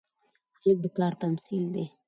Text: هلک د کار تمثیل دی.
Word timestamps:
هلک 0.61 0.77
د 0.83 0.85
کار 0.97 1.13
تمثیل 1.23 1.63
دی. 1.73 1.85